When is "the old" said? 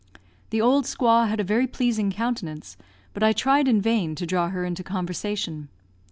0.49-0.85